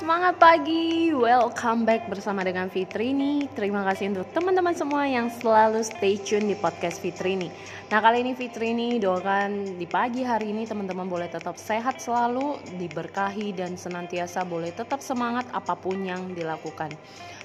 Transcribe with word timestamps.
Semangat 0.00 0.40
pagi, 0.40 1.12
welcome 1.12 1.84
back 1.84 2.08
bersama 2.08 2.40
dengan 2.40 2.72
Fitri 2.72 3.12
nih. 3.12 3.52
Terima 3.52 3.84
kasih 3.84 4.08
untuk 4.08 4.32
teman-teman 4.32 4.72
semua 4.72 5.04
yang 5.04 5.28
selalu 5.28 5.84
stay 5.84 6.16
tune 6.16 6.48
di 6.48 6.56
podcast 6.56 7.04
Fitri 7.04 7.36
nih. 7.36 7.52
Nah 7.92 8.00
kali 8.00 8.24
ini 8.24 8.32
Fitri 8.32 8.72
nih 8.72 8.96
doakan 8.96 9.76
di 9.76 9.84
pagi 9.84 10.24
hari 10.24 10.56
ini 10.56 10.64
teman-teman 10.64 11.04
boleh 11.04 11.28
tetap 11.28 11.60
sehat 11.60 12.00
selalu, 12.00 12.56
diberkahi 12.80 13.52
dan 13.52 13.76
senantiasa 13.76 14.40
boleh 14.48 14.72
tetap 14.72 15.04
semangat 15.04 15.44
apa 15.52 15.76
pun 15.76 16.00
yang 16.00 16.32
dilakukan. 16.32 16.88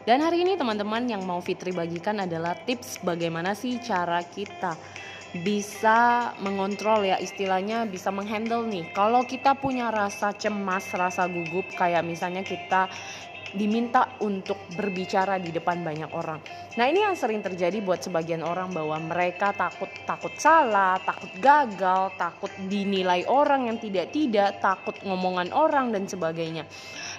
Dan 0.08 0.24
hari 0.24 0.48
ini 0.48 0.56
teman-teman 0.56 1.12
yang 1.12 1.28
mau 1.28 1.44
Fitri 1.44 1.76
bagikan 1.76 2.24
adalah 2.24 2.56
tips 2.56 3.04
bagaimana 3.04 3.52
sih 3.52 3.84
cara 3.84 4.24
kita 4.24 4.80
bisa 5.44 6.32
mengontrol 6.40 7.04
ya 7.04 7.20
istilahnya 7.20 7.84
bisa 7.90 8.08
menghandle 8.14 8.64
nih. 8.64 8.88
Kalau 8.96 9.28
kita 9.28 9.58
punya 9.60 9.92
rasa 9.92 10.32
cemas 10.32 10.88
rasa 10.96 11.28
gugup 11.28 11.68
kayak 11.76 12.08
misalnya 12.08 12.46
kita 12.46 12.88
diminta 13.54 14.18
untuk 14.24 14.58
berbicara 14.74 15.38
di 15.38 15.54
depan 15.54 15.86
banyak 15.86 16.10
orang. 16.16 16.42
Nah 16.76 16.86
ini 16.90 17.06
yang 17.06 17.14
sering 17.14 17.46
terjadi 17.46 17.78
buat 17.84 18.02
sebagian 18.02 18.42
orang 18.42 18.74
bahwa 18.74 18.98
mereka 18.98 19.54
takut 19.54 19.88
takut 20.10 20.34
salah, 20.42 20.98
takut 21.06 21.30
gagal, 21.38 22.16
takut 22.18 22.50
dinilai 22.66 23.28
orang 23.30 23.70
yang 23.70 23.78
tidak 23.78 24.10
tidak, 24.10 24.58
takut 24.64 24.98
ngomongan 25.06 25.54
orang 25.54 25.94
dan 25.94 26.10
sebagainya. 26.10 26.66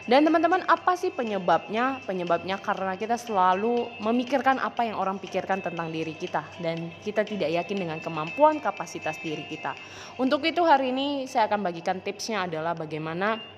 Dan 0.06 0.22
teman-teman 0.22 0.62
apa 0.70 0.94
sih 0.94 1.10
penyebabnya? 1.10 1.98
Penyebabnya 2.06 2.62
karena 2.62 2.94
kita 2.94 3.18
selalu 3.18 3.90
memikirkan 3.98 4.62
apa 4.62 4.86
yang 4.86 5.02
orang 5.02 5.18
pikirkan 5.18 5.58
tentang 5.58 5.90
diri 5.90 6.14
kita 6.14 6.46
dan 6.62 6.94
kita 7.02 7.26
tidak 7.26 7.50
yakin 7.50 7.74
dengan 7.86 7.98
kemampuan 7.98 8.62
kapasitas 8.62 9.18
diri 9.18 9.42
kita. 9.50 9.74
Untuk 10.14 10.46
itu 10.46 10.62
hari 10.62 10.94
ini 10.94 11.26
saya 11.26 11.50
akan 11.50 11.58
bagikan 11.58 11.98
tipsnya 11.98 12.46
adalah 12.46 12.78
bagaimana 12.78 13.55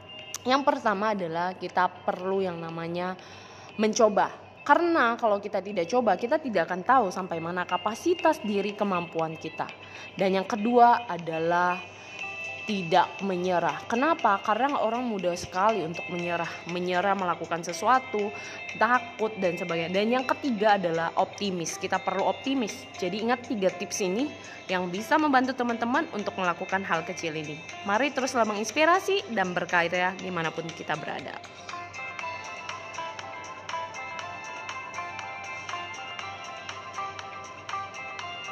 yang 0.49 0.65
pertama 0.65 1.13
adalah 1.13 1.53
kita 1.53 1.93
perlu 2.09 2.41
yang 2.41 2.57
namanya 2.57 3.13
mencoba. 3.77 4.33
Karena 4.65 5.17
kalau 5.17 5.41
kita 5.41 5.65
tidak 5.65 5.89
coba, 5.89 6.17
kita 6.17 6.37
tidak 6.41 6.69
akan 6.69 6.85
tahu 6.85 7.07
sampai 7.09 7.41
mana 7.41 7.65
kapasitas 7.65 8.41
diri 8.45 8.77
kemampuan 8.77 9.37
kita. 9.37 9.65
Dan 10.13 10.37
yang 10.41 10.45
kedua 10.45 11.09
adalah 11.09 11.81
tidak 12.69 13.09
menyerah. 13.25 13.81
Kenapa? 13.89 14.37
Karena 14.45 14.77
orang 14.85 15.01
mudah 15.09 15.33
sekali 15.33 15.81
untuk 15.81 16.05
menyerah, 16.13 16.69
menyerah 16.69 17.17
melakukan 17.17 17.65
sesuatu, 17.65 18.29
takut 18.77 19.33
dan 19.41 19.57
sebagainya. 19.57 19.89
Dan 19.89 20.13
yang 20.13 20.29
ketiga 20.29 20.77
adalah 20.77 21.09
optimis. 21.17 21.81
Kita 21.81 21.97
perlu 21.97 22.29
optimis. 22.29 22.85
Jadi 23.01 23.25
ingat 23.25 23.49
tiga 23.49 23.73
tips 23.73 24.05
ini 24.05 24.29
yang 24.69 24.93
bisa 24.93 25.17
membantu 25.17 25.57
teman-teman 25.57 26.05
untuk 26.13 26.37
melakukan 26.37 26.85
hal 26.85 27.01
kecil 27.09 27.33
ini. 27.33 27.57
Mari 27.89 28.13
teruslah 28.13 28.45
menginspirasi 28.45 29.33
dan 29.33 29.57
berkarya 29.57 30.13
di 30.21 30.29
mana 30.29 30.53
pun 30.53 30.69
kita 30.69 30.93
berada. 31.01 31.41